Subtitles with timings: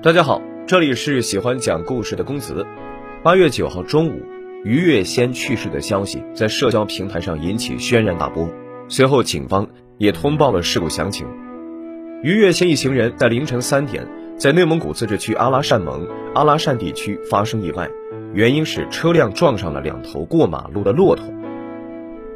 [0.00, 2.64] 大家好，这里是喜欢讲故事的公子。
[3.24, 4.22] 八月九号中午，
[4.62, 8.48] 于月仙去世的消息在社交平台上引起轩然大波。
[8.88, 9.66] 随后，警方
[9.96, 11.26] 也通报了事故详情。
[12.22, 14.06] 于月仙一行人在凌晨三点，
[14.36, 17.90] 在内蒙古自治区阿拉善盟阿拉善地区发生意外，
[18.32, 21.24] 原因是车辆撞上了两头过马路的骆驼。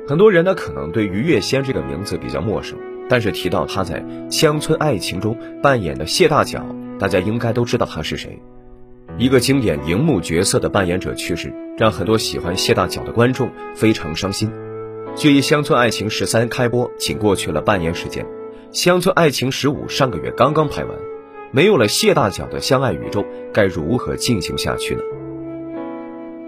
[0.09, 2.77] 很多人呢可能对于月仙这个名字比较陌生，
[3.09, 4.01] 但是提到他在
[4.33, 6.67] 《乡村爱情》中扮演的谢大脚。
[7.03, 8.41] 大家应该都知道他是谁，
[9.19, 14.49] 一个经典荧幕角色的扮演者去世，让很多喜欢谢大脚的观众非常伤心。
[15.17, 18.25] 距离《乡村爱情十三》开播仅过去了半年时间，
[18.71, 20.97] 《乡村爱情十五》上个月刚刚拍完，
[21.51, 25.03] 没有了谢大脚的相爱宇宙，该如何进行下去呢？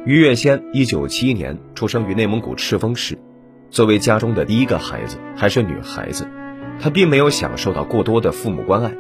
[0.07, 3.19] 于月仙，一九七一年出生于内蒙古赤峰市，
[3.71, 6.29] 作为家中的第一个孩子，还是女孩子，
[6.79, 8.93] 她并没有享受到过多的父母关爱。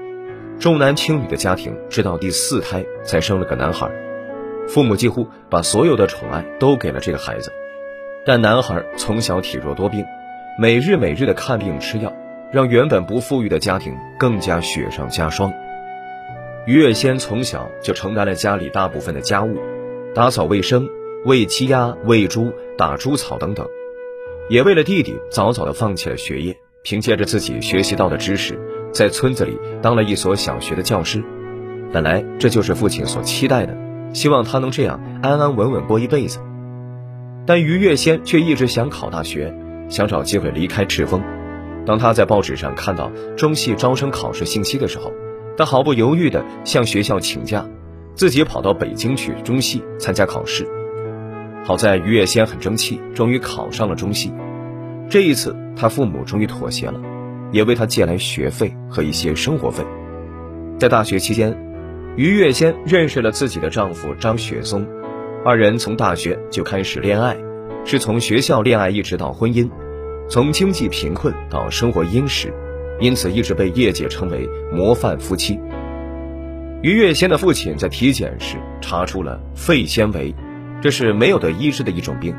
[0.58, 3.90] 重男轻女的家庭，直到第四胎才生了个男孩，
[4.66, 7.52] 父母几乎把所有的宠爱都给了这个孩子。
[8.24, 10.04] 但男孩从小体弱多病，
[10.58, 12.10] 每日每日的看病吃药，
[12.50, 15.52] 让原本不富裕的家庭更加雪上加霜。
[16.66, 19.58] 于月仙从小就承担了家里大部分的家务，
[20.14, 20.88] 打扫卫生、
[21.26, 23.66] 喂鸡鸭、喂猪、打猪草等等，
[24.48, 28.58] 也为了弟弟早早的放弃了学业，凭借着自己学习到的知识。
[28.94, 31.22] 在村子里当了一所小学的教师，
[31.92, 33.76] 本来这就是父亲所期待的，
[34.14, 36.38] 希望他能这样安安稳稳过一辈子。
[37.44, 39.52] 但于月仙却一直想考大学，
[39.88, 41.20] 想找机会离开赤峰。
[41.84, 45.12] 当他在报纸上看到中戏招生考试信息的时候，
[45.58, 47.66] 他毫不犹豫地向学校请假，
[48.14, 50.68] 自己跑到北京去中戏参加考试。
[51.64, 54.32] 好在于月仙很争气，终于考上了中戏。
[55.10, 57.00] 这一次，他父母终于妥协了。
[57.54, 59.84] 也为他借来学费和一些生活费。
[60.76, 61.56] 在大学期间，
[62.16, 64.84] 于月仙认识了自己的丈夫张雪松，
[65.44, 67.36] 二人从大学就开始恋爱，
[67.84, 69.70] 是从学校恋爱一直到婚姻，
[70.28, 72.52] 从经济贫困到生活殷实，
[72.98, 75.60] 因此一直被业界称为模范夫妻。
[76.82, 80.34] 于月仙的父亲在体检时查出了肺纤维，
[80.82, 82.34] 这是没有得医治的一种病，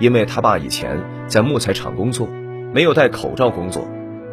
[0.00, 2.28] 因为他爸以前在木材厂工作，
[2.74, 3.88] 没有戴口罩工作。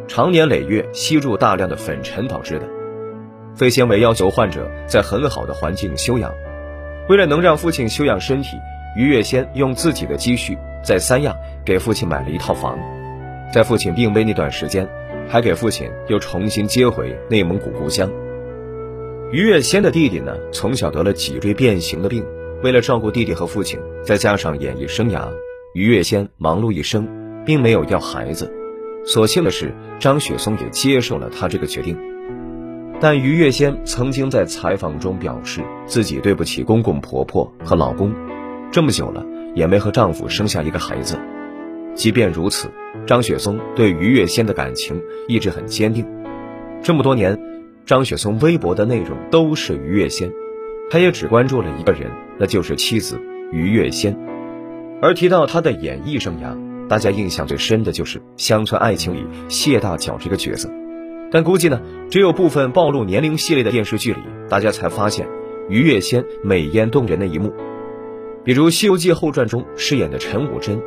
[0.08, 2.66] 常年累月吸入大量的粉尘导致的
[3.54, 6.32] 肺纤维，要求患者在很好的环境休养。
[7.08, 8.56] 为了能让父亲休养身体，
[8.96, 12.78] 于月仙用自己的积蓄在三亚给父亲买了一套房。
[13.52, 14.88] 在父亲病危那段时间，
[15.28, 18.10] 还给父亲又重新接回内蒙古故乡。
[19.30, 22.24] 于月仙的弟弟呢，从小得了脊椎变形的病，
[22.62, 25.28] 为了照顾弟弟和父亲，再加上演艺生涯，
[25.74, 27.06] 于月仙忙碌一生，
[27.44, 28.50] 并没有要孩子。
[29.04, 31.96] 所幸的是，张雪松也接受了他这个决定。
[33.00, 38.12] 但于月仙曾经在采访中表示，自己对不起公公婆婆和老公，
[38.70, 41.16] 这么久了也没和丈夫生下一个孩子。
[41.94, 42.68] 即便如此，
[43.06, 46.04] 张雪松对于月仙的感情一直很坚定。
[46.82, 47.40] 这么多年，
[47.86, 50.30] 张雪松微博的内容都是于月仙，
[50.90, 53.20] 他也只关注了一个人，那就是妻子
[53.52, 54.18] 于月仙。
[55.00, 56.67] 而提到他的演艺生涯。
[56.88, 60.70] 大家印象最深的就是《乡村爱情》里谢大脚这个角色，
[61.30, 65.28] 但估计呢，只有部分暴露年龄系列的电视剧里，大家才发现
[65.68, 67.52] 于月仙美艳动人的一幕，
[68.42, 70.80] 比如《西游记后传》中饰演的陈武贞。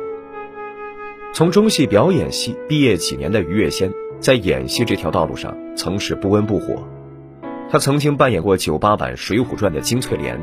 [1.32, 6.86] 从中戏表演系毕业几年的于月仙，在演戏这条道路上曾是不温不火，
[7.70, 10.38] 她曾经扮演过九八版《水浒传》的金翠莲，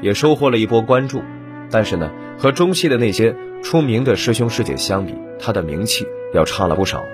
[0.00, 1.20] 也收获了一波关注。
[1.68, 7.04] 但是呢，和中戏的那些出名的师兄师姐相比，他的名气要差了不少。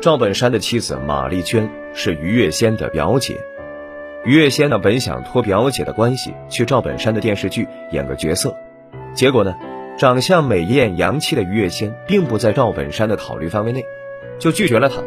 [0.00, 3.36] 赵本山的妻子马丽娟是于月仙的表姐，
[4.24, 8.54] 于月仙呢本想托表姐的关系去赵本山的电视剧演个角色，
[9.14, 9.54] 结果呢，
[9.98, 13.84] 长相美艳洋气的于月仙并不在赵本山的考虑范围内，
[14.38, 15.02] 就拒绝了他。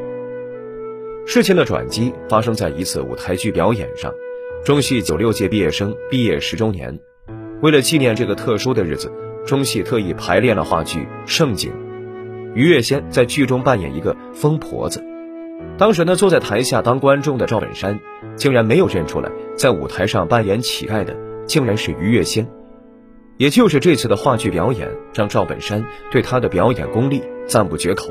[1.25, 4.12] 事情的转机发生在一次舞台剧表演上，
[4.66, 7.00] 中戏九六届毕业生毕业十周年。
[7.62, 9.12] 为了纪念这个特殊的日子，
[9.45, 11.71] 中戏特意排练了话剧《盛景》，
[12.56, 15.03] 于月仙在剧中扮演一个疯婆子。
[15.77, 18.00] 当时呢，坐在台下当观众的赵本山
[18.36, 21.15] 竟然没有认出来，在舞台上扮演乞丐的
[21.45, 22.47] 竟然是于月仙。
[23.38, 28.07] 也就是这次的话剧表演，让赵本山对他的表演功力赞不绝口。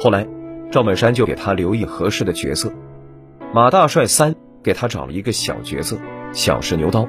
[0.00, 0.26] 后来，
[0.70, 2.68] 赵本山就给他留意合适的角色，
[3.52, 5.96] 《马大帅三》给他找了一个小角色，
[6.32, 7.08] 小试牛刀。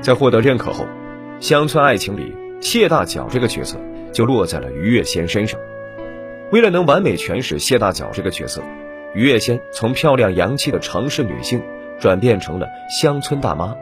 [0.00, 0.84] 在获得认可后，
[1.38, 3.76] 《乡村爱情》里谢大脚这个角色
[4.10, 5.60] 就落在了于月仙身上。
[6.50, 8.62] 为了能完美诠释谢大脚这个角色，
[9.14, 11.62] 于月仙从漂亮洋气的城市女性
[12.00, 13.76] 转变成了乡村大妈。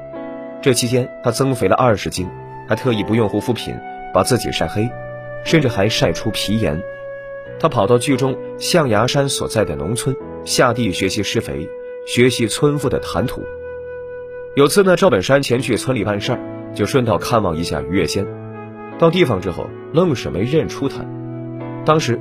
[0.60, 2.28] 这期间，她增肥了二十斤，
[2.66, 3.76] 还特意不用护肤品，
[4.12, 4.90] 把自己晒黑，
[5.44, 6.82] 甚至还晒出皮炎。
[7.60, 11.68] 她跑到剧中象牙山所在的农村，下地学习施肥，
[12.04, 13.44] 学习村妇的谈吐。
[14.56, 16.38] 有次呢，赵本山前去村里办事儿，
[16.74, 18.26] 就顺道看望一下于月仙。
[18.98, 21.04] 到地方之后，愣是没认出她。
[21.84, 22.20] 当时，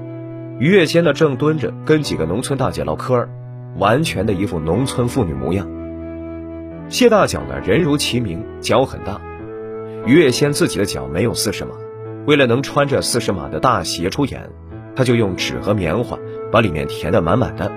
[0.59, 3.29] 于月仙呢正蹲着跟几个农村大姐唠嗑儿，
[3.77, 5.67] 完全的一副农村妇女模样。
[6.89, 9.19] 谢大脚呢人如其名，脚很大。
[10.05, 11.71] 于月仙自己的脚没有四十码，
[12.25, 14.49] 为了能穿着四十码的大鞋出演，
[14.95, 16.17] 他就用纸和棉花
[16.51, 17.71] 把里面填得满满的。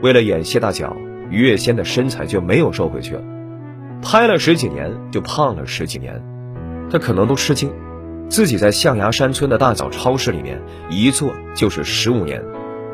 [0.00, 0.96] 为了演谢大脚，
[1.28, 3.22] 于月仙的身材就没有瘦回去了，
[4.02, 6.22] 拍了十几年就胖了十几年。
[6.90, 7.72] 他可能都吃惊。
[8.28, 12.40] 自己在象牙山村的大脚超市里面一做就是十五年，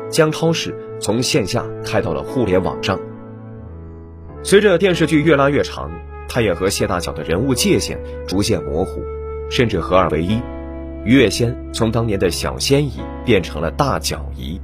[0.09, 2.99] 将超市从线下开到了互联网上。
[4.41, 5.91] 随着电视剧越拉越长，
[6.27, 8.99] 他也和谢大脚的人物界限逐渐模糊，
[9.51, 10.41] 甚至合二为一。
[11.05, 12.93] 于月仙从当年的小仙姨
[13.23, 14.59] 变成了大脚姨，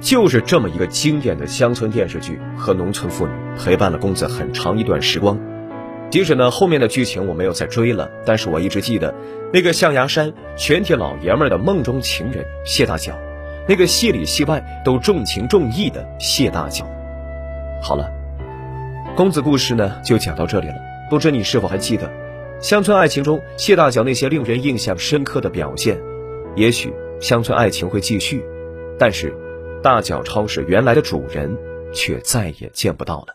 [0.00, 5.36] 就是这么一个经典的乡村电视剧和农村妇女陪伴了公子很长一段时光。
[6.14, 9.12] 即使呢后面的剧情我没有再追了，但是我一直记得
[9.52, 13.18] 那个象牙山全体老爷们的梦中情人谢大脚，
[13.66, 16.86] 那个戏里戏外都重情重义的谢大脚。
[17.82, 18.08] 好了，
[19.16, 20.76] 公子故事呢就讲到这里了。
[21.10, 22.08] 不知你是否还记得
[22.60, 26.00] 乡村爱情中谢大脚那些令人印象深刻的表现？
[26.54, 28.40] 也许乡村爱情会继续，
[29.00, 29.34] 但是
[29.82, 31.58] 大脚超市原来的主人
[31.92, 33.34] 却再也见不到了。